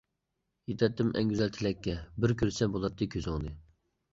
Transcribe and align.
يېتەتتىم 0.71 1.11
ئەڭ 1.19 1.29
گۈزەل 1.33 1.53
تىلەككە، 1.57 1.95
بىر 2.25 2.33
كۆرسەم 2.43 2.75
بولاتتى 2.79 3.13
كۆزۈڭنى. 3.17 3.57